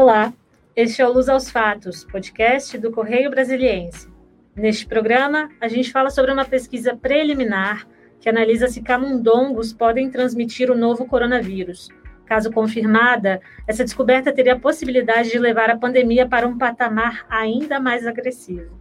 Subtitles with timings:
[0.00, 0.32] Olá,
[0.76, 4.06] este é o Luz aos Fatos, podcast do Correio Brasiliense.
[4.54, 7.84] Neste programa, a gente fala sobre uma pesquisa preliminar
[8.20, 11.88] que analisa se camundongos podem transmitir o novo coronavírus.
[12.24, 17.80] Caso confirmada, essa descoberta teria a possibilidade de levar a pandemia para um patamar ainda
[17.80, 18.78] mais agressivo.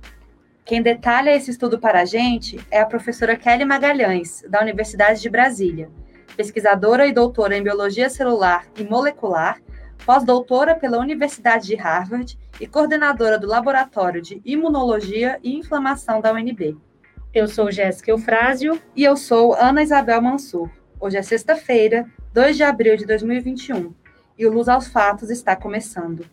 [0.63, 5.31] Quem detalha esse estudo para a gente é a professora Kelly Magalhães, da Universidade de
[5.31, 5.89] Brasília,
[6.35, 9.59] pesquisadora e doutora em Biologia Celular e Molecular,
[10.05, 16.77] pós-doutora pela Universidade de Harvard e coordenadora do Laboratório de Imunologia e Inflamação da UNB.
[17.33, 18.81] Eu sou Jéssica Eufrásio.
[18.95, 20.69] E eu sou Ana Isabel Mansur.
[20.99, 23.93] Hoje é sexta-feira, 2 de abril de 2021,
[24.37, 26.25] e o Luz aos Fatos está começando.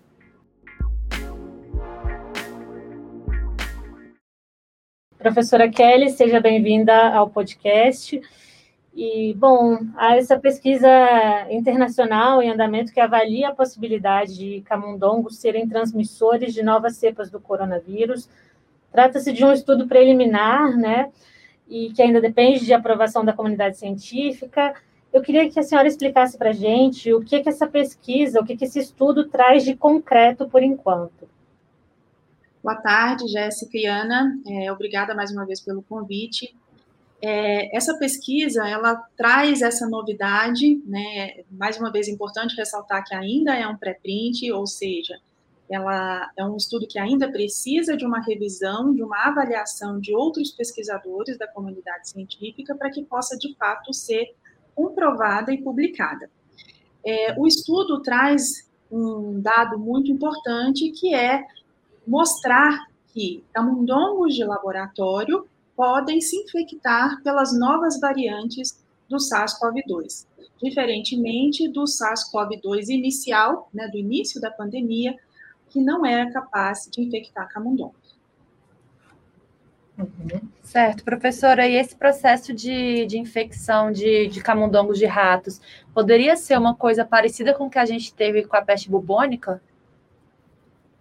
[5.19, 8.21] Professora Kelly, seja bem-vinda ao podcast.
[8.97, 10.89] E, bom, há essa pesquisa
[11.51, 17.41] internacional em andamento que avalia a possibilidade de camundongos serem transmissores de novas cepas do
[17.41, 18.29] coronavírus.
[18.93, 21.11] Trata-se de um estudo preliminar, né,
[21.69, 24.75] e que ainda depende de aprovação da comunidade científica.
[25.13, 28.45] Eu queria que a senhora explicasse para a gente o que, que essa pesquisa, o
[28.45, 31.29] que, que esse estudo traz de concreto por enquanto.
[32.63, 34.39] Boa tarde, Jéssica e Ana.
[34.47, 36.55] É, obrigada mais uma vez pelo convite.
[37.27, 41.43] É, essa pesquisa, ela traz essa novidade, né?
[41.51, 45.19] Mais uma vez, importante ressaltar que ainda é um pré-print, ou seja,
[45.71, 50.51] ela é um estudo que ainda precisa de uma revisão, de uma avaliação de outros
[50.51, 54.35] pesquisadores da comunidade científica para que possa, de fato, ser
[54.75, 56.29] comprovada e publicada.
[57.03, 61.43] É, o estudo traz um dado muito importante, que é
[62.07, 70.27] mostrar que camundongos de laboratório podem se infectar pelas novas variantes do SARS-CoV-2,
[70.63, 75.15] diferentemente do SARS-CoV-2 inicial, né, do início da pandemia,
[75.69, 78.15] que não era capaz de infectar camundongos.
[79.99, 80.41] Uhum.
[80.63, 85.61] Certo, professora, e esse processo de, de infecção de, de camundongos de ratos
[85.93, 89.63] poderia ser uma coisa parecida com o que a gente teve com a peste bubônica?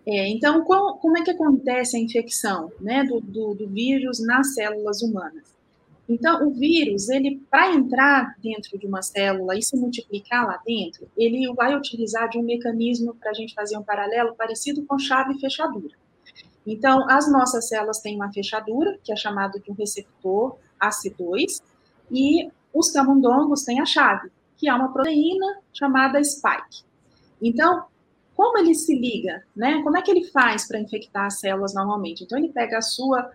[0.05, 4.53] É, então, qual, como é que acontece a infecção né, do, do, do, vírus nas
[4.53, 5.53] células humanas?
[6.09, 11.07] Então, o vírus, ele para entrar dentro de uma célula e se multiplicar lá dentro,
[11.15, 15.35] ele vai utilizar de um mecanismo para a gente fazer um paralelo parecido com chave
[15.35, 15.95] e fechadura.
[16.67, 21.61] Então, as nossas células têm uma fechadura, que é chamado de um receptor AC2,
[22.11, 26.83] e os camundongos têm a chave, que é uma proteína chamada spike.
[27.41, 27.85] Então,
[28.35, 29.81] como ele se liga, né?
[29.83, 32.23] Como é que ele faz para infectar as células normalmente?
[32.23, 33.31] Então ele pega a sua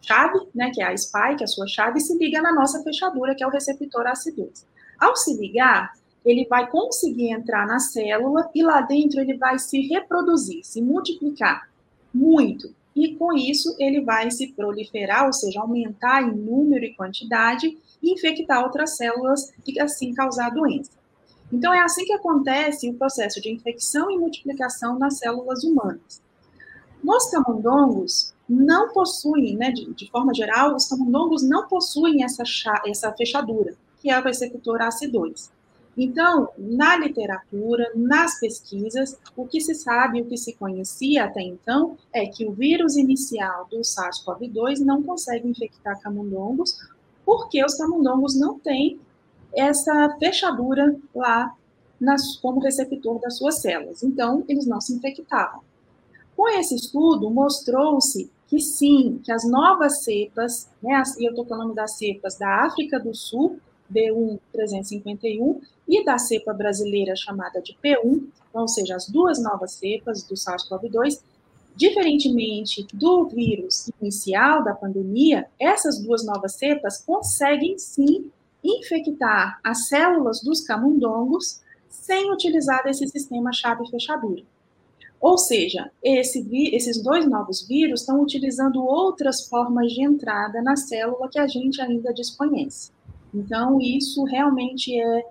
[0.00, 3.34] chave, né, que é a spike, a sua chave, e se liga na nossa fechadura,
[3.34, 4.64] que é o receptor AC2.
[4.98, 5.92] Ao se ligar,
[6.24, 11.68] ele vai conseguir entrar na célula e lá dentro ele vai se reproduzir, se multiplicar
[12.12, 12.74] muito.
[12.94, 18.12] E com isso ele vai se proliferar, ou seja, aumentar em número e quantidade e
[18.12, 20.97] infectar outras células e assim causar doença.
[21.52, 26.22] Então, é assim que acontece o processo de infecção e multiplicação nas células humanas.
[27.02, 32.42] Nos camundongos, não possuem, né, de, de forma geral, os camundongos não possuem essa,
[32.86, 35.50] essa fechadura, que é o receptor AC2.
[35.96, 41.98] Então, na literatura, nas pesquisas, o que se sabe, o que se conhecia até então,
[42.12, 46.78] é que o vírus inicial do SARS-CoV-2 não consegue infectar camundongos,
[47.26, 49.00] porque os camundongos não têm
[49.54, 51.54] essa fechadura lá
[52.00, 54.02] nas, como receptor das suas células.
[54.02, 55.60] Então, eles não se infectavam.
[56.36, 61.74] Com esse estudo, mostrou-se que sim, que as novas cepas, né, e eu estou falando
[61.74, 63.58] das cepas da África do Sul,
[63.92, 70.22] B1-351, e da cepa brasileira chamada de P1, então, ou seja, as duas novas cepas
[70.22, 71.20] do SARS-CoV-2,
[71.76, 78.30] diferentemente do vírus inicial da pandemia, essas duas novas cepas conseguem sim
[78.68, 84.42] infectar as células dos camundongos sem utilizar esse sistema chave-fechadura.
[85.20, 91.28] Ou seja, esse, esses dois novos vírus estão utilizando outras formas de entrada na célula
[91.28, 92.92] que a gente ainda desconhece.
[93.34, 95.24] Então, isso realmente é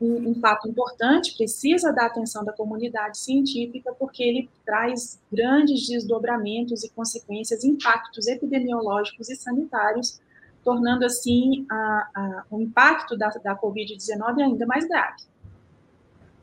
[0.00, 6.82] um, um, fato importante, precisa da atenção da comunidade científica, porque ele traz grandes desdobramentos
[6.82, 10.18] e consequências, impactos epidemiológicos e sanitários
[10.66, 15.22] tornando assim a, a, o impacto da, da Covid-19 ainda mais grave.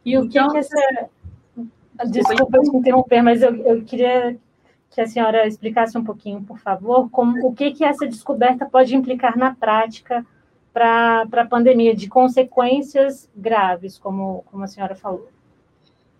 [0.05, 1.09] E o então, que, que essa.
[2.05, 4.37] Desculpa te interromper, mas eu, eu queria
[4.89, 8.95] que a senhora explicasse um pouquinho, por favor, como, o que, que essa descoberta pode
[8.95, 10.25] implicar na prática
[10.71, 15.29] para a pandemia, de consequências graves, como, como a senhora falou.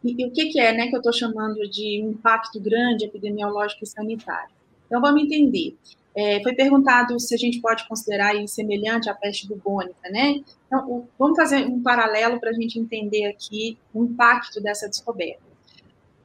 [0.03, 3.83] E, e o que, que, é né, que eu estou chamando de impacto grande epidemiológico
[3.83, 4.53] e sanitário?
[4.85, 5.77] Então, vamos entender.
[6.15, 10.43] É, foi perguntado se a gente pode considerar isso semelhante à peste bubônica, né?
[10.67, 15.41] Então, o, vamos fazer um paralelo para a gente entender aqui o impacto dessa descoberta.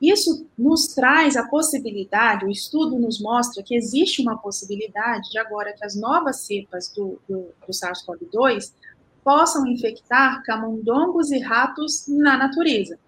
[0.00, 5.72] Isso nos traz a possibilidade, o estudo nos mostra que existe uma possibilidade de agora
[5.72, 8.72] que as novas cepas do, do, do SARS-CoV-2
[9.24, 12.98] possam infectar camundongos e ratos na natureza.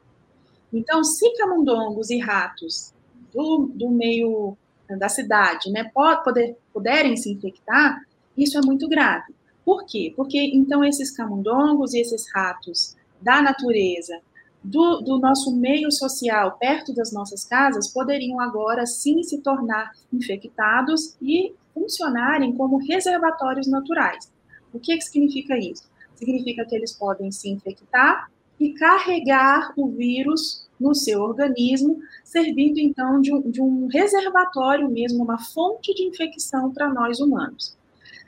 [0.73, 2.93] Então, se camundongos e ratos
[3.32, 4.56] do, do meio
[4.99, 5.91] da cidade né,
[6.25, 8.01] poder, puderem se infectar,
[8.37, 9.35] isso é muito grave.
[9.65, 10.13] Por quê?
[10.17, 14.19] Porque então esses camundongos e esses ratos da natureza,
[14.63, 21.17] do, do, nosso meio social, perto das nossas casas, poderiam agora sim se tornar infectados
[21.21, 24.31] e funcionarem como reservatórios naturais.
[24.73, 25.89] O que, que significa isso?
[26.15, 33.21] Significa que eles podem se infectar e carregar o vírus no seu organismo, servindo então
[33.21, 37.77] de um, de um reservatório mesmo, uma fonte de infecção para nós humanos.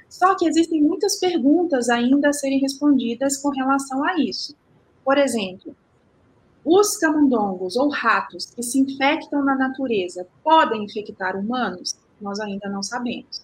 [0.09, 4.55] Só que existem muitas perguntas ainda a serem respondidas com relação a isso.
[5.03, 5.75] Por exemplo,
[6.65, 11.97] os camundongos ou ratos que se infectam na natureza podem infectar humanos?
[12.21, 13.43] Nós ainda não sabemos.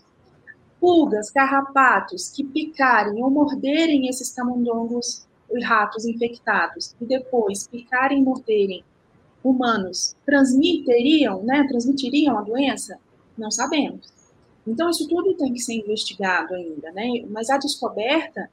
[0.78, 8.22] Pulgas, carrapatos que picarem ou morderem esses camundongos e ratos infectados e depois picarem e
[8.22, 8.84] morderem
[9.50, 12.98] humanos transmiteriam, né, transmitiriam a doença?
[13.36, 14.12] Não sabemos.
[14.66, 17.24] Então, isso tudo tem que ser investigado ainda, né?
[17.30, 18.50] Mas a descoberta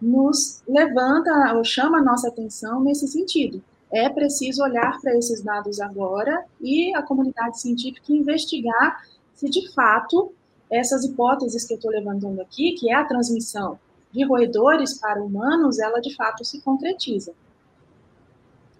[0.00, 3.62] nos levanta ou chama a nossa atenção nesse sentido.
[3.90, 9.04] É preciso olhar para esses dados agora e a comunidade científica investigar
[9.34, 10.32] se de fato
[10.70, 13.78] essas hipóteses que eu estou levantando aqui, que é a transmissão
[14.12, 17.32] de roedores para humanos, ela de fato se concretiza.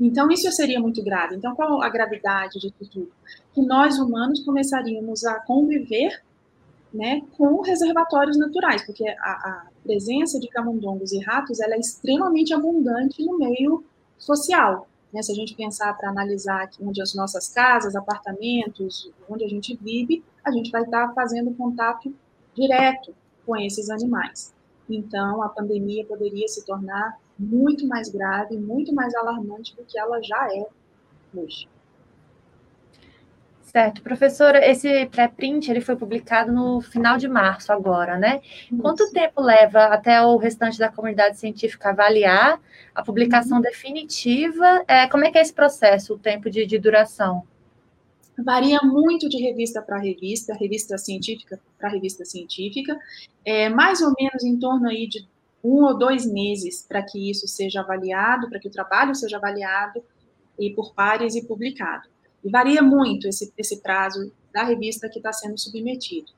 [0.00, 1.36] Então, isso seria muito grave.
[1.36, 3.10] Então, qual a gravidade de tudo?
[3.54, 6.22] Que nós, humanos, começaríamos a conviver
[6.92, 13.24] né, com reservatórios naturais, porque a, a, presença de camundongos e ratos é extremamente abundante
[13.24, 13.84] no meio
[14.18, 14.88] social.
[15.12, 15.22] Né?
[15.22, 19.76] Se a gente pensar para analisar aqui onde as nossas casas, apartamentos, onde a gente
[19.76, 22.12] vive, a gente vai estar fazendo contato
[22.54, 23.14] direto
[23.44, 24.52] com esses animais.
[24.88, 30.22] Então, a pandemia poderia se tornar muito mais grave, muito mais alarmante do que ela
[30.22, 30.66] já é
[31.34, 31.68] hoje.
[33.76, 38.40] Certo, professora, esse pré-print ele foi publicado no final de março agora, né?
[38.42, 38.80] Isso.
[38.80, 42.58] Quanto tempo leva até o restante da comunidade científica avaliar
[42.94, 43.62] a publicação uhum.
[43.62, 44.82] definitiva?
[44.88, 47.42] É, como é que é esse processo, o tempo de, de duração?
[48.38, 52.96] Varia muito de revista para revista, revista científica para revista científica,
[53.44, 55.26] é mais ou menos em torno aí de
[55.66, 60.02] um ou dois meses para que isso seja avaliado, para que o trabalho seja avaliado
[60.58, 62.08] e por pares e publicado.
[62.44, 66.30] E varia muito esse, esse prazo da revista que está sendo submetido.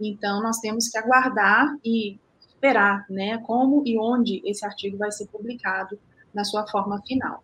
[0.00, 5.26] Então, nós temos que aguardar e esperar, né, como e onde esse artigo vai ser
[5.26, 5.98] publicado
[6.32, 7.42] na sua forma final.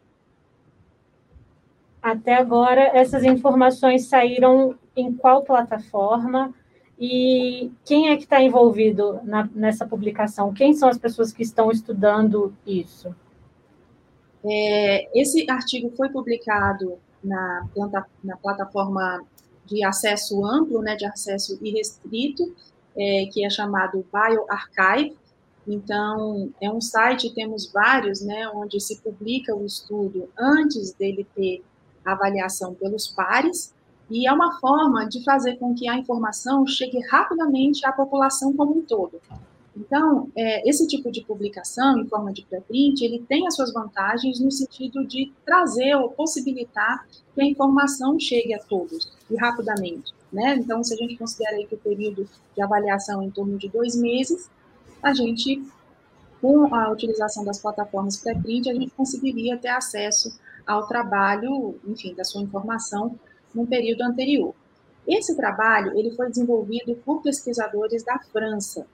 [2.00, 6.54] Até agora, essas informações saíram em qual plataforma?
[6.98, 10.52] E quem é que está envolvido na, nessa publicação?
[10.52, 13.14] Quem são as pessoas que estão estudando isso?
[14.44, 17.66] É, esse artigo foi publicado na,
[18.22, 19.24] na, plataforma
[19.64, 22.54] de acesso amplo, né, de acesso irrestrito,
[22.96, 25.16] é, que é chamado BioArchive.
[25.66, 31.64] Então, é um site, temos vários, né, onde se publica o estudo antes dele ter
[32.04, 33.73] avaliação pelos pares,
[34.10, 38.78] e é uma forma de fazer com que a informação chegue rapidamente à população como
[38.78, 39.20] um todo.
[39.76, 44.38] Então, é, esse tipo de publicação, em forma de pré-print, ele tem as suas vantagens
[44.38, 50.12] no sentido de trazer ou possibilitar que a informação chegue a todos e rapidamente.
[50.32, 50.56] Né?
[50.56, 53.68] Então, se a gente considera aí que o período de avaliação é em torno de
[53.68, 54.48] dois meses,
[55.02, 55.60] a gente,
[56.40, 62.24] com a utilização das plataformas pré-print, a gente conseguiria ter acesso ao trabalho, enfim, da
[62.24, 63.18] sua informação
[63.54, 64.54] no período anterior.
[65.06, 68.86] Esse trabalho ele foi desenvolvido por pesquisadores da França,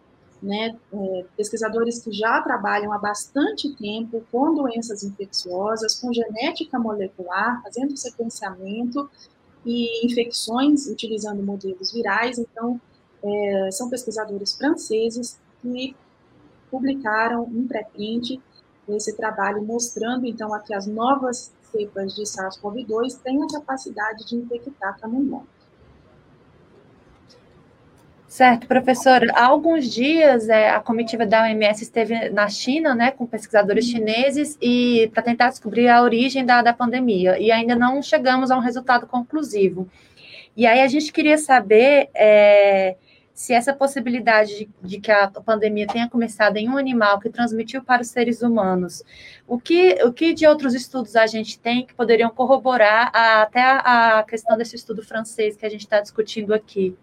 [0.42, 7.62] né, é, pesquisadores que já trabalham há bastante tempo com doenças infecciosas, com genética molecular,
[7.62, 9.08] fazendo sequenciamento
[9.64, 12.38] e infecções utilizando modelos virais.
[12.38, 12.80] Então,
[13.22, 15.94] é, são pesquisadores franceses que
[16.70, 18.40] publicaram um pré-print
[18.96, 24.98] esse trabalho mostrando então aqui as novas cepas de SARS-CoV-2 têm a capacidade de infectar
[25.00, 25.60] camundongos.
[28.30, 29.26] Certo, professora.
[29.34, 34.56] Há alguns dias é, a comitiva da OMS esteve na China, né, com pesquisadores chineses
[34.62, 37.36] e para tentar descobrir a origem da, da pandemia.
[37.40, 39.88] E ainda não chegamos a um resultado conclusivo.
[40.56, 42.96] E aí a gente queria saber é,
[43.40, 47.82] se essa possibilidade de, de, que a pandemia tenha começado em um animal que transmitiu
[47.82, 49.02] para os seres humanos,
[49.48, 53.62] o que, o que de outros estudos a gente tem que poderiam corroborar a, até
[53.62, 56.94] a, a questão desse estudo francês que a gente está discutindo aqui?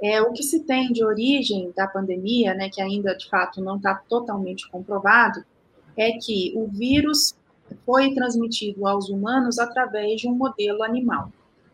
[0.00, 3.78] É, o que se tem de origem da pandemia, né, que ainda de fato não
[3.78, 5.44] está totalmente comprovado,
[5.96, 7.36] é que o vírus
[7.84, 11.32] foi transmitido aos humanos através de um modelo animal.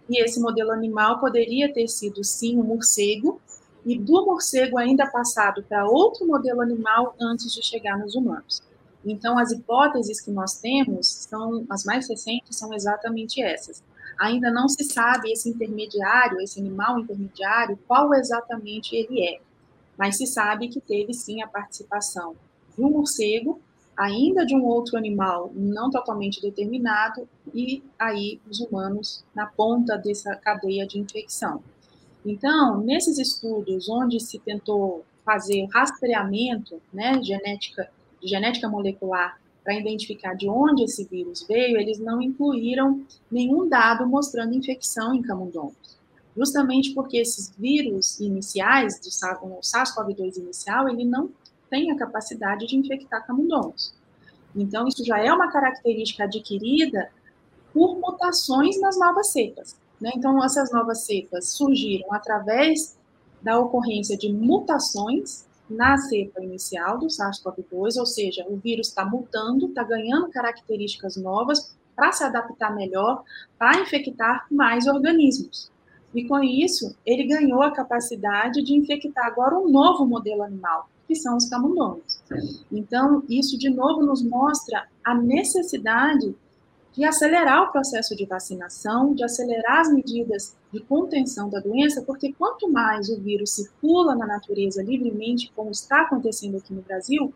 [0.09, 3.41] E esse modelo animal poderia ter sido, sim, um morcego,
[3.85, 8.63] e do morcego ainda passado para outro modelo animal antes de chegar nos humanos.
[9.05, 13.83] Então, as hipóteses que nós temos, são as mais recentes, são exatamente essas
[14.19, 19.41] ainda não se sabe esse intermediário, esse animal intermediário, qual exatamente ele é.
[19.97, 22.35] Mas se sabe que teve sim a participação
[22.77, 23.61] de um morcego,
[23.97, 30.37] ainda de um outro animal não totalmente determinado, e aí os humanos na ponta dessa
[30.37, 31.63] cadeia de infecção.
[32.25, 37.89] Então, nesses estudos onde se tentou fazer rastreamento, né, genética,
[38.23, 44.55] genética molecular para identificar de onde esse vírus veio, eles não incluíram nenhum dado mostrando
[44.55, 45.97] infecção em camundongos.
[46.37, 51.31] Justamente porque esses vírus iniciais, do SARS-CoV-2 inicial, ele não
[51.71, 53.95] tem a capacidade de infectar camundongos.
[54.55, 57.11] Então, isso já é uma característica adquirida
[57.73, 59.77] por mutações nas novas cepas.
[60.01, 60.11] Né?
[60.15, 62.97] Então, essas novas cepas surgiram através
[63.43, 69.67] da ocorrência de mutações na cepa inicial do SARS-CoV-2, ou seja, o vírus está mutando,
[69.67, 73.25] está ganhando características novas para se adaptar melhor,
[73.59, 75.71] para infectar mais organismos.
[76.15, 81.15] E com isso, ele ganhou a capacidade de infectar agora um novo modelo animal, que
[81.15, 82.23] são os camundongos.
[82.71, 86.35] Então, isso de novo nos mostra a necessidade
[86.93, 92.33] de acelerar o processo de vacinação, de acelerar as medidas de contenção da doença, porque
[92.33, 97.33] quanto mais o vírus circula na natureza livremente, como está acontecendo aqui no Brasil,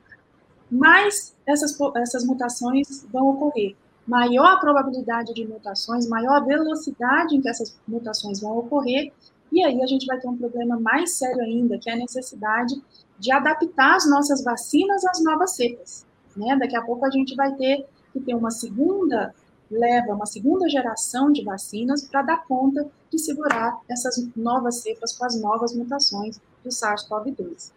[0.71, 3.77] mais essas, essas mutações vão ocorrer.
[4.07, 9.13] Maior a probabilidade de mutações, maior a velocidade em que essas mutações vão ocorrer,
[9.53, 12.81] e aí a gente vai ter um problema mais sério ainda, que é a necessidade
[13.21, 16.07] de adaptar as nossas vacinas às novas cepas.
[16.37, 16.57] Né?
[16.59, 19.33] Daqui a pouco a gente vai ter que ter uma segunda
[19.71, 25.25] leva uma segunda geração de vacinas para dar conta de segurar essas novas cepas com
[25.25, 27.71] as novas mutações do SARS-CoV-2.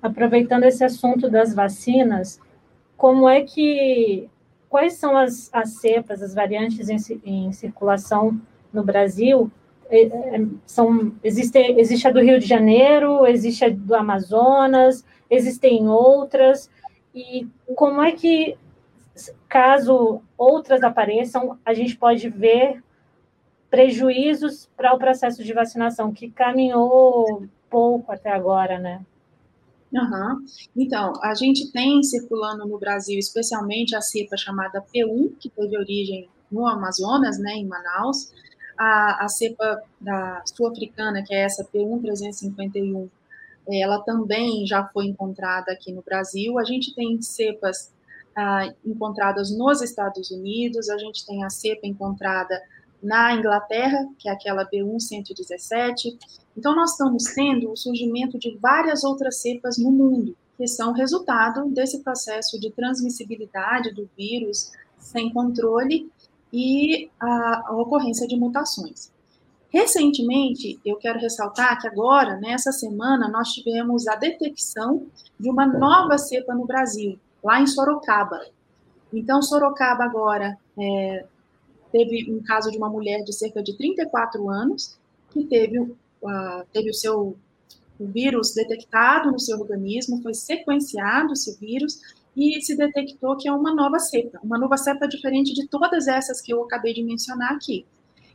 [0.00, 2.40] Aproveitando esse assunto das vacinas,
[2.96, 4.30] como é que
[4.68, 8.40] quais são as, as cepas, as variantes em, em circulação
[8.72, 9.50] no Brasil?
[9.88, 15.88] É, é, são, existe, existe a do Rio de Janeiro, existe a do Amazonas, existem
[15.88, 16.70] outras,
[17.14, 18.56] e como é que
[19.48, 22.82] caso outras apareçam, a gente pode ver
[23.70, 29.04] prejuízos para o processo de vacinação, que caminhou pouco até agora, né?
[29.92, 30.44] Uhum.
[30.76, 36.28] Então, a gente tem circulando no Brasil, especialmente a cepa chamada P1, que teve origem
[36.50, 38.32] no Amazonas, né, em Manaus,
[38.78, 43.08] a, a cepa da sul-africana, que é essa P1 351,
[43.68, 46.58] ela também já foi encontrada aqui no Brasil.
[46.58, 47.90] A gente tem cepas
[48.36, 52.60] ah, encontradas nos Estados Unidos, a gente tem a cepa encontrada
[53.02, 56.16] na Inglaterra, que é aquela B117.
[56.56, 61.68] Então, nós estamos tendo o surgimento de várias outras cepas no mundo, que são resultado
[61.70, 66.10] desse processo de transmissibilidade do vírus sem controle
[66.52, 69.10] e a, a ocorrência de mutações.
[69.68, 75.06] Recentemente, eu quero ressaltar que agora, nessa semana, nós tivemos a detecção
[75.38, 78.40] de uma nova cepa no Brasil, lá em Sorocaba.
[79.12, 81.26] Então, Sorocaba agora é,
[81.92, 84.96] teve um caso de uma mulher de cerca de 34 anos
[85.30, 85.94] que teve, uh,
[86.72, 87.36] teve o seu
[87.98, 93.52] o vírus detectado no seu organismo, foi sequenciado esse vírus e se detectou que é
[93.52, 97.52] uma nova cepa, uma nova cepa diferente de todas essas que eu acabei de mencionar
[97.52, 97.86] aqui.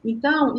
[0.04, 0.56] Então,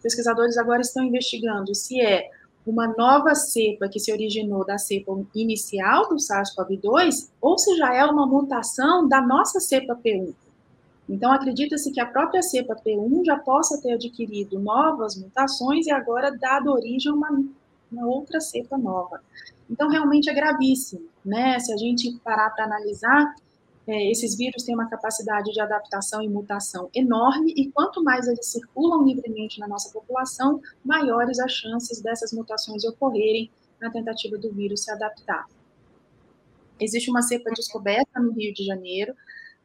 [0.00, 2.30] pesquisadores agora estão investigando se é
[2.64, 8.04] uma nova cepa que se originou da cepa inicial do SARS-CoV-2 ou se já é
[8.04, 10.32] uma mutação da nossa cepa P1.
[11.08, 16.30] Então, acredita-se que a própria cepa P1 já possa ter adquirido novas mutações e agora
[16.30, 17.44] dado origem a uma,
[17.90, 19.20] uma outra cepa nova.
[19.70, 21.58] Então, realmente é gravíssimo, né?
[21.60, 23.34] Se a gente parar para analisar,
[23.86, 28.46] é, esses vírus têm uma capacidade de adaptação e mutação enorme, e quanto mais eles
[28.46, 33.50] circulam livremente na nossa população, maiores as chances dessas mutações ocorrerem
[33.80, 35.46] na tentativa do vírus se adaptar.
[36.78, 39.14] Existe uma cepa descoberta no Rio de Janeiro,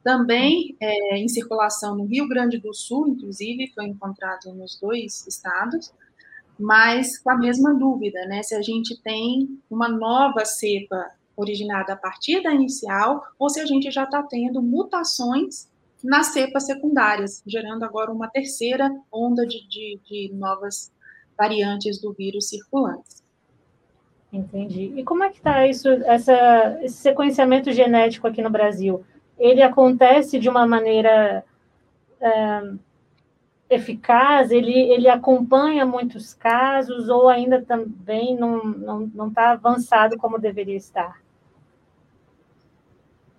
[0.04, 5.92] também é, em circulação no Rio Grande do Sul, inclusive, foi encontrado nos dois estados,
[6.60, 8.42] mas com a mesma dúvida, né?
[8.44, 13.66] Se a gente tem uma nova cepa originada a partir da inicial, ou se a
[13.66, 15.70] gente já está tendo mutações
[16.04, 20.92] nas cepas secundárias, gerando agora uma terceira onda de, de, de novas
[21.38, 23.24] variantes do vírus circulantes.
[24.32, 24.94] Entendi.
[24.96, 29.04] E como é que está isso, essa, esse sequenciamento genético aqui no Brasil?
[29.38, 31.44] Ele acontece de uma maneira
[32.20, 32.62] é,
[33.70, 34.52] eficaz?
[34.52, 40.40] Ele, ele acompanha muitos casos ou ainda também não está não, não tá avançado como
[40.40, 41.20] deveria estar?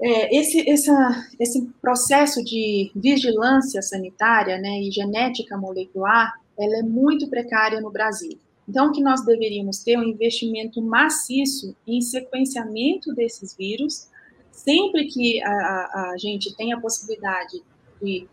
[0.00, 7.28] É, esse, essa, esse processo de vigilância sanitária né, e genética molecular, ela é muito
[7.28, 8.38] precária no Brasil.
[8.68, 14.08] Então, que nós deveríamos ter é um investimento maciço em sequenciamento desses vírus,
[14.50, 17.62] sempre que a, a gente tem a possibilidade
[18.02, 18.26] de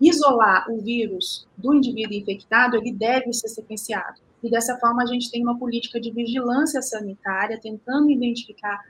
[0.00, 4.20] isolar o vírus do indivíduo infectado, ele deve ser sequenciado.
[4.42, 8.80] E dessa forma, a gente tem uma política de vigilância sanitária, tentando identificar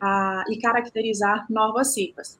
[0.00, 2.38] a, e caracterizar novas cepas.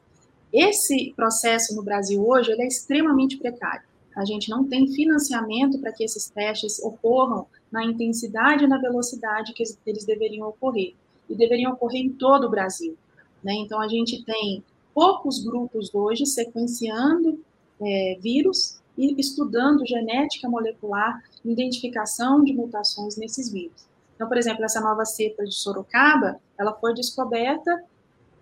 [0.53, 3.83] Esse processo no Brasil hoje é extremamente precário.
[4.15, 9.55] A gente não tem financiamento para que esses testes ocorram na intensidade e na velocidade
[9.55, 10.95] que eles deveriam ocorrer.
[11.29, 12.95] E deveriam ocorrer em todo o Brasil.
[13.43, 13.55] Né?
[13.55, 14.63] Então, a gente tem
[14.95, 17.41] poucos grupos hoje sequenciando
[17.85, 23.87] é, vírus e estudando genética molecular, identificação de mutações nesses vírus.
[24.15, 27.83] Então, por exemplo, essa nova cepa de Sorocaba, ela foi descoberta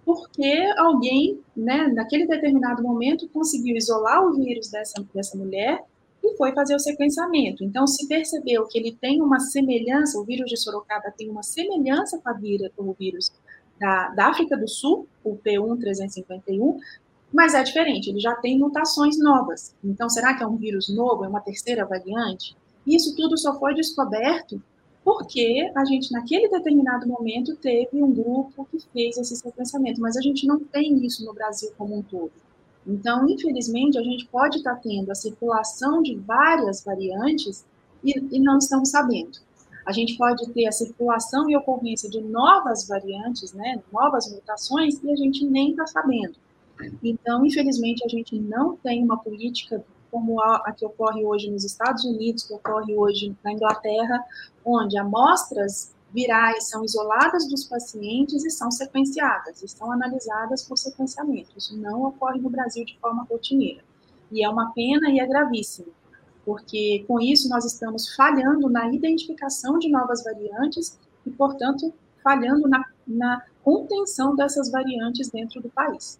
[0.04, 5.82] porque alguém, né, naquele determinado momento, conseguiu isolar o vírus dessa, dessa mulher
[6.22, 7.64] e foi fazer o sequenciamento.
[7.64, 12.18] Então, se percebeu que ele tem uma semelhança, o vírus de Sorocaba tem uma semelhança
[12.18, 13.32] com, a vírus, com o vírus
[13.78, 16.78] da, da África do Sul, o P1351,
[17.32, 19.74] mas é diferente, ele já tem mutações novas.
[19.84, 22.56] Então, será que é um vírus novo, é uma terceira variante?
[22.86, 24.60] Isso tudo só foi descoberto
[25.04, 30.20] porque a gente, naquele determinado momento, teve um grupo que fez esse sequenciamento, mas a
[30.20, 32.32] gente não tem isso no Brasil como um todo.
[32.86, 37.64] Então, infelizmente, a gente pode estar tendo a circulação de várias variantes
[38.04, 39.38] e, e não estamos sabendo.
[39.86, 45.10] A gente pode ter a circulação e ocorrência de novas variantes, né, novas mutações, e
[45.10, 46.34] a gente nem está sabendo.
[47.02, 51.64] Então, infelizmente, a gente não tem uma política como a, a, que ocorre hoje nos
[51.64, 54.24] Estados Unidos, que ocorre hoje na Inglaterra,
[54.64, 61.50] onde amostras virais são isoladas dos pacientes e são sequenciadas, e são analisadas por sequenciamento.
[61.56, 63.82] Isso não ocorre no Brasil de forma rotineira.
[64.32, 65.88] E é uma pena e é gravíssimo,
[66.44, 72.84] porque com isso nós estamos falhando na identificação de novas variantes e, portanto, falhando na,
[73.06, 76.18] na contenção dessas variantes dentro do país.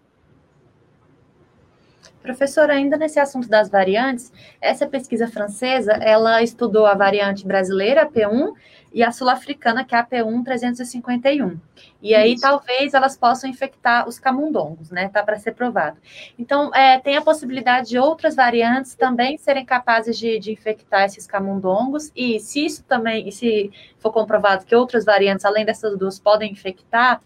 [2.21, 8.53] Professora, ainda nesse assunto das variantes, essa pesquisa francesa, ela estudou a variante brasileira, P1,
[8.93, 11.57] e a sul-africana, que é a P1 351.
[12.01, 12.41] E aí, Isso.
[12.41, 15.07] talvez, elas possam infectar os camundongos, né?
[15.07, 15.97] Tá para ser provado.
[16.37, 21.25] Então, é, tem a possibilidade de outras variantes também serem capazes de, de infectar esses
[21.25, 26.19] camundongos, e se isso também, e se for comprovado que outras variantes, além dessas duas,
[26.19, 27.21] podem infectar,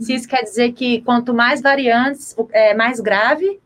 [0.00, 3.60] se isso quer dizer que quanto mais variantes, é mais grave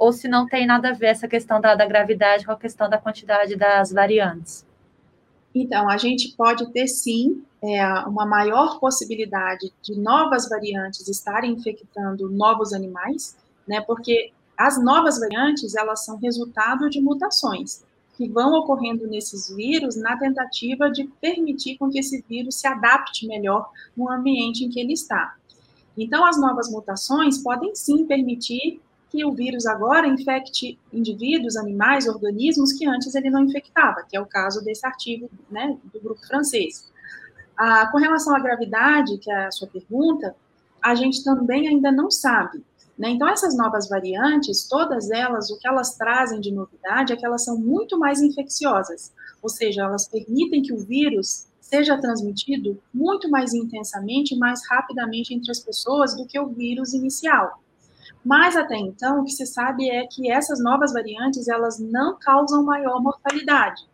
[0.00, 2.88] ou se não tem nada a ver essa questão da, da gravidade com a questão
[2.88, 4.66] da quantidade das variantes?
[5.54, 12.30] Então, a gente pode ter sim é, uma maior possibilidade de novas variantes estarem infectando
[12.30, 13.36] novos animais,
[13.68, 13.82] né?
[13.82, 17.84] Porque as novas variantes elas são resultado de mutações
[18.14, 23.26] que vão ocorrendo nesses vírus na tentativa de permitir com que esse vírus se adapte
[23.26, 25.36] melhor no ambiente em que ele está.
[25.94, 32.72] Então, as novas mutações podem sim permitir que o vírus agora infecte indivíduos, animais, organismos
[32.72, 36.88] que antes ele não infectava, que é o caso desse artigo né, do grupo francês.
[37.56, 40.34] Ah, com relação à gravidade, que é a sua pergunta,
[40.80, 42.64] a gente também ainda não sabe.
[42.96, 43.10] Né?
[43.10, 47.44] Então, essas novas variantes, todas elas, o que elas trazem de novidade é que elas
[47.44, 53.54] são muito mais infecciosas, ou seja, elas permitem que o vírus seja transmitido muito mais
[53.54, 57.62] intensamente mais rapidamente entre as pessoas do que o vírus inicial.
[58.24, 62.62] Mas até então, o que se sabe é que essas novas variantes, elas não causam
[62.62, 63.88] maior mortalidade.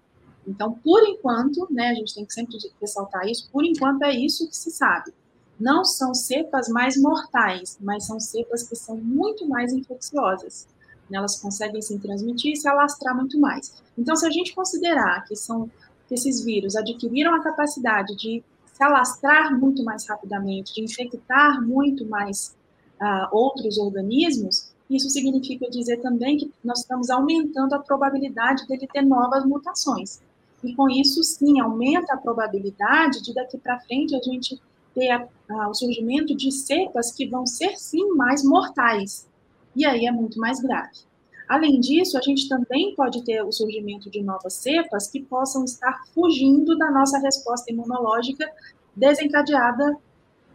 [0.46, 4.48] Então, por enquanto, né, a gente tem que sempre ressaltar isso, por enquanto é isso
[4.48, 5.12] que se sabe.
[5.58, 10.68] não são cepas mais mortais, mas são cepas que são muito mais infecciosas.
[11.10, 13.82] Elas conseguem se transmitir e se alastrar muito mais.
[13.96, 15.70] Então, se a gente considerar que são
[16.08, 22.06] que esses vírus adquiriram a capacidade de se alastrar muito mais rapidamente, de infectar muito
[22.06, 22.54] mais
[23.00, 29.02] uh, outros organismos, isso significa dizer também que nós estamos aumentando a probabilidade dele ter
[29.02, 30.20] novas mutações.
[30.62, 34.60] E com isso, sim, aumenta a probabilidade de daqui para frente a gente
[34.94, 39.28] ter a, a, o surgimento de cepas que vão ser, sim, mais mortais.
[39.74, 41.06] E aí é muito mais grave.
[41.48, 46.04] Além disso, a gente também pode ter o surgimento de novas cepas que possam estar
[46.12, 48.50] fugindo da nossa resposta imunológica
[48.96, 49.96] desencadeada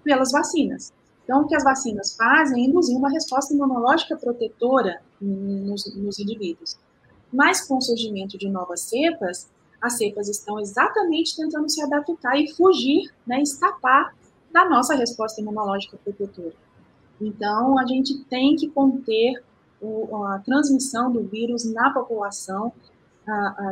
[0.04, 0.92] pelas vacinas.
[1.24, 6.78] Então, o que as vacinas fazem é induzir uma resposta imunológica protetora nos, nos indivíduos.
[7.32, 9.50] Mas com o surgimento de novas cepas,
[9.82, 14.14] as cepas estão exatamente tentando se adaptar e fugir, né, escapar
[14.52, 16.54] da nossa resposta imunológica protetora.
[17.20, 19.42] Então, a gente tem que conter
[20.26, 22.72] a transmissão do vírus na população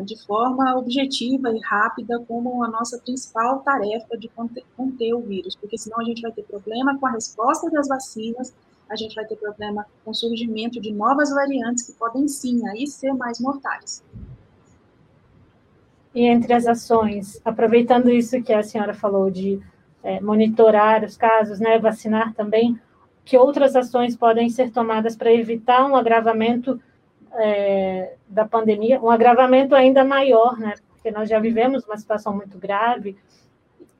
[0.05, 5.55] de forma objetiva e rápida como a nossa principal tarefa de conter, conter o vírus,
[5.55, 8.53] porque senão a gente vai ter problema com a resposta das vacinas,
[8.89, 12.87] a gente vai ter problema com o surgimento de novas variantes que podem sim aí
[12.87, 14.03] ser mais mortais.
[16.13, 19.61] E entre as ações, aproveitando isso que a senhora falou de
[20.03, 22.79] é, monitorar os casos, né, vacinar também,
[23.23, 26.81] que outras ações podem ser tomadas para evitar um agravamento
[27.33, 30.73] é, da pandemia, um agravamento ainda maior, né?
[30.89, 33.17] Porque nós já vivemos uma situação muito grave.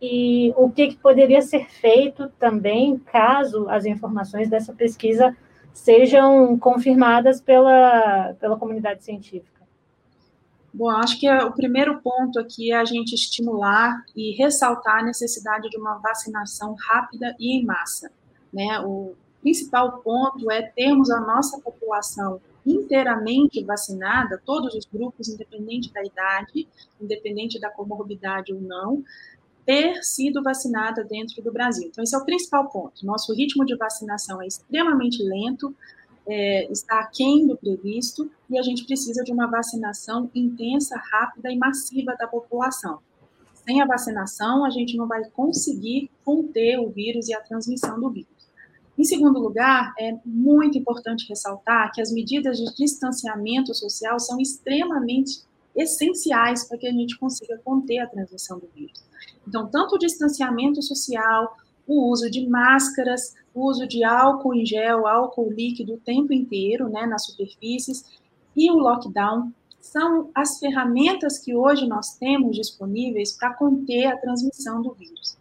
[0.01, 5.35] E o que, que poderia ser feito também, caso as informações dessa pesquisa
[5.73, 9.59] sejam confirmadas pela, pela comunidade científica?
[10.73, 15.03] Bom, acho que é, o primeiro ponto aqui é a gente estimular e ressaltar a
[15.03, 18.11] necessidade de uma vacinação rápida e em massa.
[18.53, 18.79] Né?
[18.81, 22.39] O principal ponto é termos a nossa população
[22.69, 26.67] inteiramente vacinada, todos os grupos, independente da idade,
[27.01, 29.03] independente da comorbidade ou não,
[29.65, 31.87] ter sido vacinada dentro do Brasil.
[31.87, 33.05] Então, esse é o principal ponto.
[33.05, 35.75] Nosso ritmo de vacinação é extremamente lento,
[36.27, 41.57] é, está aquém do previsto, e a gente precisa de uma vacinação intensa, rápida e
[41.57, 42.99] massiva da população.
[43.53, 48.09] Sem a vacinação, a gente não vai conseguir conter o vírus e a transmissão do
[48.09, 48.38] vírus.
[48.99, 55.41] Em segundo lugar, é muito importante ressaltar que as medidas de distanciamento social são extremamente
[55.73, 59.01] essenciais para que a gente consiga conter a transmissão do vírus.
[59.47, 61.55] Então, tanto o distanciamento social,
[61.87, 66.89] o uso de máscaras, o uso de álcool em gel, álcool líquido o tempo inteiro,
[66.89, 68.03] né, nas superfícies,
[68.53, 74.81] e o lockdown são as ferramentas que hoje nós temos disponíveis para conter a transmissão
[74.81, 75.38] do vírus.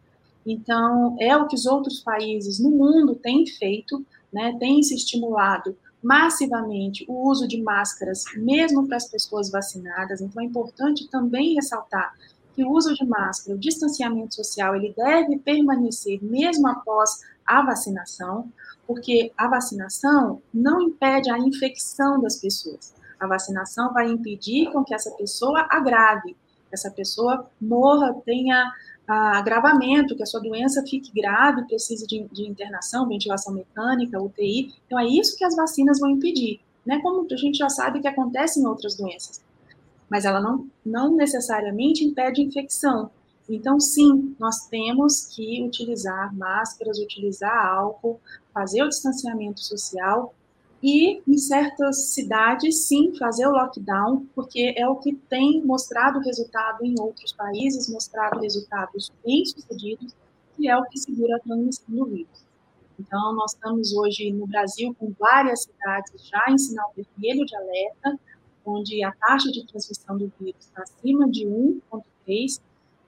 [0.50, 5.76] Então, é o que os outros países no mundo têm feito, né, têm se estimulado
[6.02, 10.22] massivamente o uso de máscaras, mesmo para as pessoas vacinadas.
[10.22, 12.14] Então, é importante também ressaltar
[12.54, 18.50] que o uso de máscara, o distanciamento social, ele deve permanecer mesmo após a vacinação,
[18.86, 22.94] porque a vacinação não impede a infecção das pessoas.
[23.20, 28.72] A vacinação vai impedir com que essa pessoa agrave, que essa pessoa morra, tenha
[29.08, 34.74] agravamento, que a sua doença fique grave, precise de, de, internação, ventilação mecânica, UTI.
[34.86, 37.00] Então, é isso que as vacinas vão impedir, né?
[37.00, 39.42] Como a gente já sabe que acontece em outras doenças.
[40.10, 43.10] Mas ela não, não necessariamente impede infecção.
[43.48, 48.20] Então, sim, nós temos que utilizar máscaras, utilizar álcool,
[48.52, 50.34] fazer o distanciamento social
[50.82, 56.84] e, em certas cidades, sim, fazer o lockdown, porque é o que tem mostrado resultado
[56.84, 60.14] em outros países, mostrado resultados bem-sucedidos,
[60.58, 62.46] e é o que segura a transmissão do vírus.
[62.98, 68.18] Então, nós estamos hoje no Brasil com várias cidades já em sinal vermelho de alerta,
[68.64, 72.60] onde a taxa de transmissão do vírus está acima de 1,3,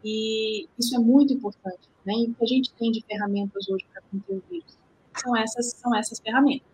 [0.05, 1.89] e isso é muito importante.
[2.05, 2.15] Né?
[2.15, 4.79] E o que a gente tem de ferramentas hoje para conter o vírus?
[5.15, 6.71] São essas, são essas ferramentas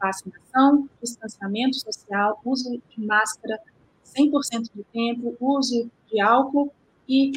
[0.00, 3.60] vacinação, distanciamento social, uso de máscara
[4.04, 6.72] 100% do tempo, uso de álcool
[7.08, 7.32] e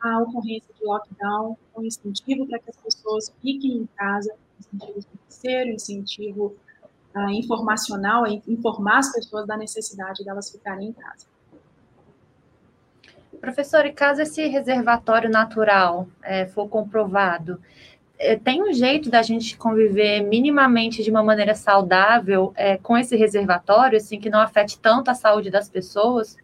[0.00, 5.70] a ocorrência de lockdown um incentivo para que as pessoas fiquem em casa, incentivo financeiro,
[5.70, 6.54] incentivo
[7.14, 11.26] uh, informacional, informar as pessoas da necessidade delas ficarem em casa.
[13.40, 17.60] Professor, e caso esse reservatório natural é, for comprovado,
[18.44, 23.96] tem um jeito da gente conviver minimamente de uma maneira saudável é, com esse reservatório,
[23.96, 26.36] assim, que não afete tanto a saúde das pessoas?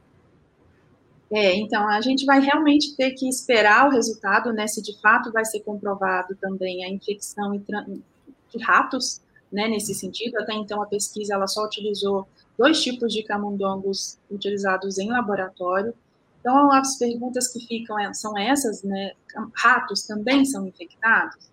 [1.33, 5.31] É, então, a gente vai realmente ter que esperar o resultado, né, se de fato
[5.31, 9.21] vai ser comprovado também a infecção de ratos,
[9.53, 10.39] né, nesse sentido.
[10.39, 12.27] Até então, a pesquisa ela só utilizou
[12.59, 15.95] dois tipos de camundongos utilizados em laboratório.
[16.41, 19.13] Então, as perguntas que ficam é, são essas, né,
[19.55, 21.49] ratos também são infectados?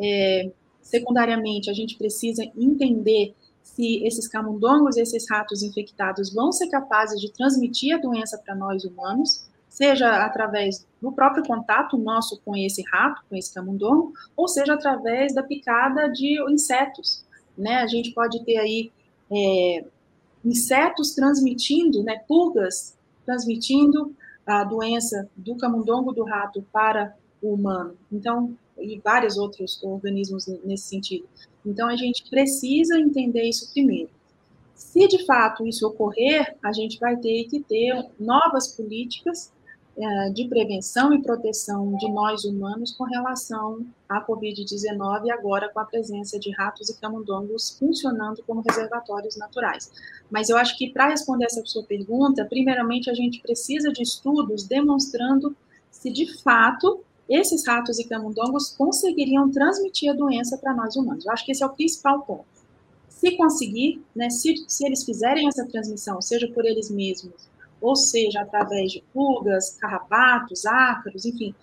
[0.00, 0.50] É,
[0.82, 7.30] secundariamente, a gente precisa entender se esses camundongos, esses ratos infectados vão ser capazes de
[7.32, 13.22] transmitir a doença para nós humanos, seja através do próprio contato nosso com esse rato,
[13.28, 17.24] com esse camundongo, ou seja através da picada de insetos.
[17.56, 17.76] Né?
[17.76, 18.90] A gente pode ter aí
[19.30, 19.84] é,
[20.44, 27.96] insetos transmitindo, né, pulgas transmitindo a doença do camundongo do rato para o humano.
[28.10, 31.26] Então, e vários outros organismos nesse sentido.
[31.64, 34.10] Então, a gente precisa entender isso primeiro.
[34.74, 39.52] Se de fato isso ocorrer, a gente vai ter que ter novas políticas
[40.02, 45.84] é, de prevenção e proteção de nós humanos com relação à Covid-19, agora com a
[45.84, 49.92] presença de ratos e camundongos funcionando como reservatórios naturais.
[50.30, 54.64] Mas eu acho que para responder essa sua pergunta, primeiramente a gente precisa de estudos
[54.64, 55.54] demonstrando
[55.90, 61.24] se de fato esses ratos e camundongos conseguiriam transmitir a doença para nós humanos.
[61.24, 62.44] Eu acho que esse é o principal ponto.
[63.08, 67.48] Se conseguir, né, se, se eles fizerem essa transmissão, seja por eles mesmos,
[67.80, 71.54] ou seja através de pulgas, carrapatos, ácaros, enfim,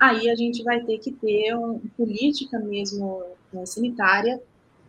[0.00, 3.22] aí a gente vai ter que ter uma política mesmo
[3.52, 4.42] né, sanitária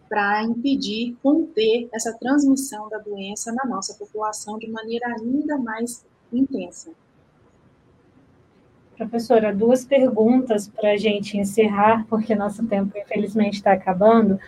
[0.10, 6.92] para impedir, conter essa transmissão da doença na nossa população de maneira ainda mais intensa.
[8.98, 14.40] Professora, duas perguntas para a gente encerrar, porque nosso tempo, infelizmente, está acabando.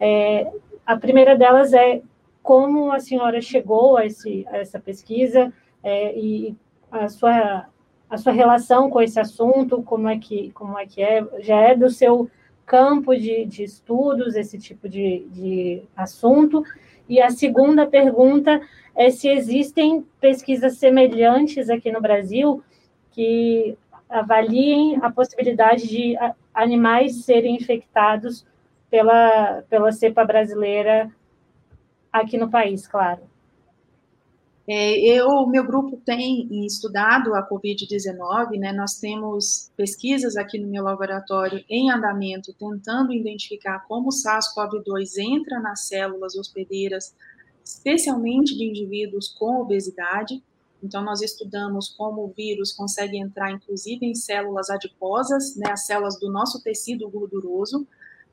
[0.00, 0.50] É,
[0.86, 2.00] a primeira delas é
[2.42, 6.56] como a senhora chegou a, esse, a essa pesquisa é, e
[6.90, 7.66] a sua,
[8.08, 11.76] a sua relação com esse assunto, como é que, como é, que é, já é
[11.76, 12.30] do seu
[12.64, 16.64] campo de, de estudos, esse tipo de, de assunto.
[17.06, 18.62] E a segunda pergunta
[18.96, 22.62] é se existem pesquisas semelhantes aqui no Brasil
[23.14, 23.76] que
[24.08, 26.16] avaliem a possibilidade de
[26.52, 28.44] animais serem infectados
[28.90, 31.10] pela, pela cepa brasileira
[32.12, 33.22] aqui no país, claro.
[34.66, 38.72] É, eu, meu grupo tem estudado a Covid-19, né?
[38.72, 45.60] Nós temos pesquisas aqui no meu laboratório em andamento, tentando identificar como o SARS-CoV-2 entra
[45.60, 47.14] nas células hospedeiras,
[47.62, 50.42] especialmente de indivíduos com obesidade.
[50.84, 56.20] Então, nós estudamos como o vírus consegue entrar, inclusive, em células adiposas, né, as células
[56.20, 57.86] do nosso tecido gorduroso,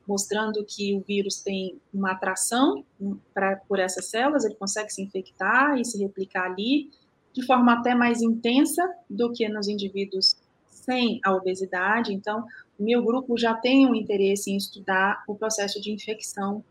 [0.06, 2.84] mostrando que o vírus tem uma atração
[3.32, 6.90] pra, por essas células, ele consegue se infectar e se replicar ali,
[7.32, 10.36] de forma até mais intensa do que nos indivíduos
[10.68, 12.12] sem a obesidade.
[12.12, 12.44] Então,
[12.78, 16.62] o meu grupo já tem um interesse em estudar o processo de infecção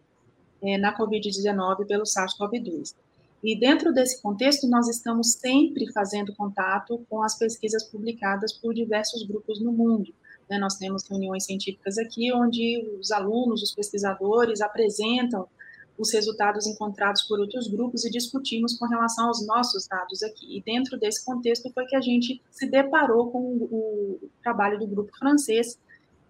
[0.61, 2.93] é, na Covid-19 pelo SARS-CoV-2.
[3.43, 9.23] E dentro desse contexto, nós estamos sempre fazendo contato com as pesquisas publicadas por diversos
[9.23, 10.13] grupos no mundo.
[10.49, 10.59] Né?
[10.59, 15.47] Nós temos reuniões científicas aqui, onde os alunos, os pesquisadores apresentam
[15.97, 20.57] os resultados encontrados por outros grupos e discutimos com relação aos nossos dados aqui.
[20.57, 25.15] E dentro desse contexto foi que a gente se deparou com o, trabalho do grupo
[25.17, 25.79] francês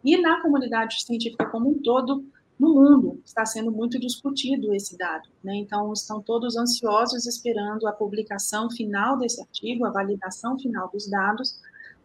[0.04, 2.26] e na comunidade científica como um todo,
[2.62, 5.56] no mundo está sendo muito discutido esse dado, né?
[5.56, 11.60] Então estão todos ansiosos esperando a publicação final desse artigo, a validação final dos dados,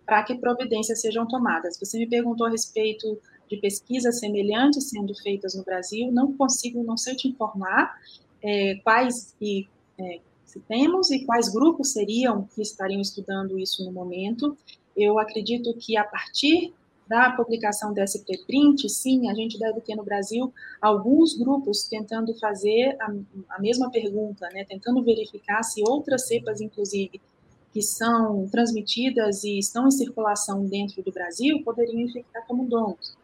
[0.07, 1.79] para que providências sejam tomadas.
[1.79, 3.19] Você me perguntou a respeito
[3.51, 7.95] de pesquisas semelhantes sendo feitas no Brasil, não consigo, não sei te informar
[8.43, 13.93] é, quais e é, se temos e quais grupos seriam que estariam estudando isso no
[13.93, 14.57] momento.
[14.97, 16.73] Eu acredito que a partir
[17.09, 22.97] da publicação desse preprint, sim, a gente deve ter no Brasil alguns grupos tentando fazer
[23.01, 23.13] a,
[23.51, 27.21] a mesma pergunta, né, tentando verificar se outras cepas, inclusive,
[27.73, 33.17] que são transmitidas e estão em circulação dentro do Brasil, poderiam infectar camundongos.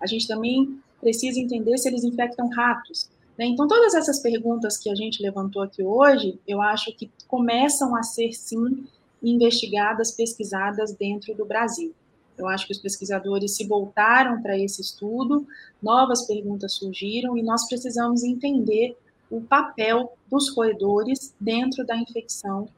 [0.00, 3.08] A gente também precisa entender se eles infectam ratos.
[3.38, 3.46] Né?
[3.46, 8.02] Então, todas essas perguntas que a gente levantou aqui hoje, eu acho que começam a
[8.02, 8.86] ser, sim,
[9.22, 11.94] investigadas, pesquisadas dentro do Brasil.
[12.36, 15.46] Eu acho que os pesquisadores se voltaram para esse estudo,
[15.82, 18.96] novas perguntas surgiram e nós precisamos entender
[19.30, 22.68] o papel dos roedores dentro da infecção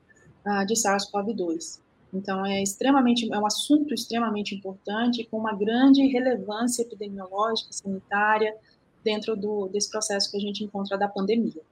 [0.44, 1.80] uh, de SARS-CoV-2.
[2.12, 8.54] Então, é extremamente, é um assunto extremamente importante, com uma grande relevância epidemiológica, sanitária,
[9.04, 11.62] dentro do, desse processo que a gente encontra da pandemia.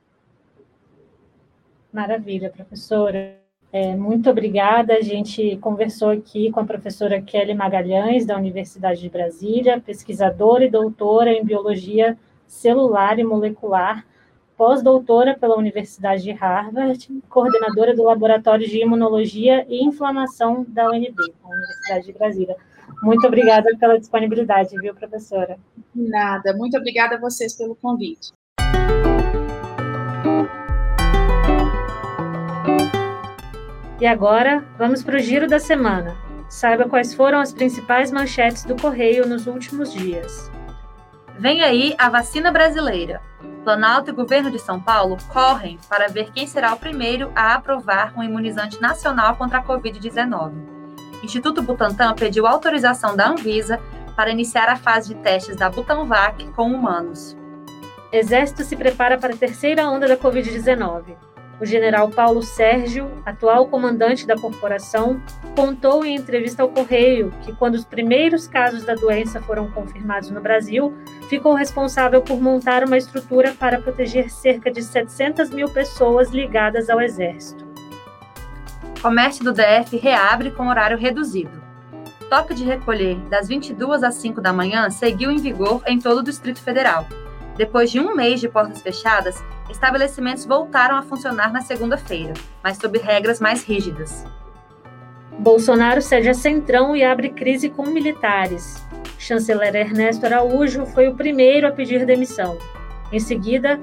[1.93, 3.44] Maravilha, professora.
[3.75, 4.95] É, muito obrigada.
[4.95, 10.71] A gente conversou aqui com a professora Kelly Magalhães, da Universidade de Brasília, pesquisadora e
[10.71, 14.07] doutora em biologia celular e molecular,
[14.57, 21.49] pós-doutora pela Universidade de Harvard, coordenadora do Laboratório de Imunologia e Inflamação da UNB, a
[21.49, 22.57] Universidade de Brasília.
[23.03, 25.59] Muito obrigada pela disponibilidade, viu, professora?
[25.93, 28.33] Nada, muito obrigada a vocês pelo convite.
[34.01, 36.17] E agora, vamos para o giro da semana.
[36.49, 40.51] Saiba quais foram as principais manchetes do Correio nos últimos dias.
[41.39, 43.21] Vem aí a vacina brasileira.
[43.63, 48.13] Planalto e governo de São Paulo correm para ver quem será o primeiro a aprovar
[48.17, 50.53] um imunizante nacional contra a Covid-19.
[51.23, 53.81] Instituto Butantan pediu autorização da Anvisa
[54.15, 57.37] para iniciar a fase de testes da Butanvac com humanos.
[58.13, 61.17] Exército se prepara para a terceira onda da Covid-19.
[61.65, 65.19] O general Paulo Sérgio, atual comandante da corporação,
[65.57, 70.43] contou em entrevista ao Correio que, quando os primeiros casos da doença foram confirmados no
[70.43, 70.95] Brasil,
[71.31, 77.01] ficou responsável por montar uma estrutura para proteger cerca de 700 mil pessoas ligadas ao
[77.01, 77.67] Exército.
[79.01, 81.63] Comércio do DF reabre com horário reduzido.
[82.29, 86.23] Toque de recolher das 22 às 5 da manhã seguiu em vigor em todo o
[86.23, 87.09] Distrito Federal.
[87.57, 92.99] Depois de um mês de portas fechadas, estabelecimentos voltaram a funcionar na segunda-feira, mas sob
[92.99, 94.25] regras mais rígidas.
[95.39, 98.85] Bolsonaro cede a Centrão e abre crise com militares.
[99.19, 102.59] Chanceler Ernesto Araújo foi o primeiro a pedir demissão.
[103.13, 103.81] Em seguida,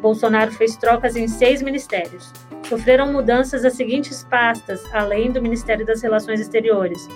[0.00, 2.30] Bolsonaro fez trocas em seis ministérios.
[2.68, 7.08] Sofreram mudanças as seguintes pastas, além do Ministério das Relações Exteriores: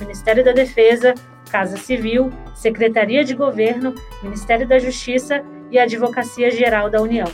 [0.00, 1.14] Ministério da Defesa,
[1.50, 7.26] Casa Civil, Secretaria de Governo, Ministério da Justiça e Advocacia Geral da União.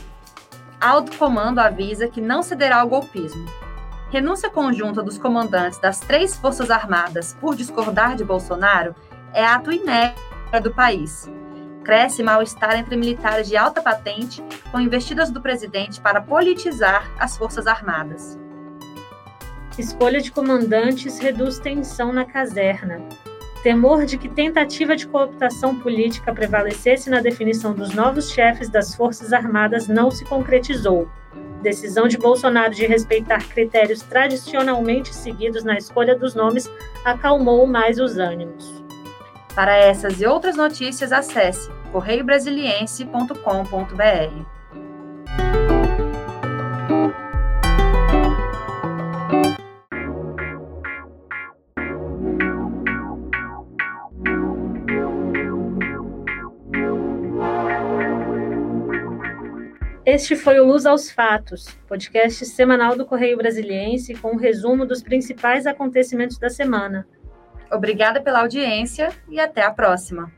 [0.80, 3.46] Alto Comando avisa que não cederá ao golpismo.
[4.10, 8.94] Renúncia conjunta dos comandantes das três Forças Armadas por discordar de Bolsonaro
[9.32, 10.20] é ato inédito
[10.62, 11.30] do país.
[11.84, 17.66] Cresce mal-estar entre militares de alta patente com investidas do presidente para politizar as Forças
[17.66, 18.38] Armadas.
[19.78, 23.00] Escolha de comandantes reduz tensão na caserna
[23.62, 29.32] temor de que tentativa de cooptação política prevalecesse na definição dos novos chefes das Forças
[29.32, 31.08] Armadas não se concretizou.
[31.62, 36.68] Decisão de Bolsonaro de respeitar critérios tradicionalmente seguidos na escolha dos nomes
[37.04, 38.82] acalmou mais os ânimos.
[39.54, 44.51] Para essas e outras notícias, acesse correiobrasiliense.com.br.
[60.14, 65.02] Este foi o Luz aos Fatos, podcast semanal do Correio Brasiliense com um resumo dos
[65.02, 67.08] principais acontecimentos da semana.
[67.70, 70.30] Obrigada pela audiência e até a próxima.